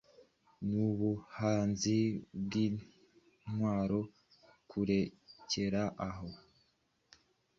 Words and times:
Nubuhanzi 0.67 1.97
bwintwaro 2.43 3.99
Kurekera 4.69 5.83
aho 6.07 6.27